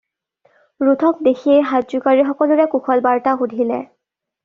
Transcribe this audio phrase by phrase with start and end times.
[0.87, 3.83] ৰুথক দেখিয়েই হাত জোকাৰি সকলোৰে কুশল বাৰ্ত্তা শুধিলে।